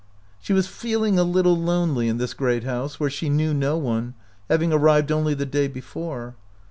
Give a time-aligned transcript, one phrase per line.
[0.39, 4.15] She was feeling a little lonely in this great house, where she knew no one,
[4.49, 6.33] having arrived only the day before.